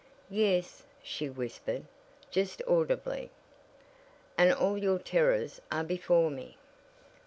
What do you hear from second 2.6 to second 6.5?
audibly. "And all your terrors are before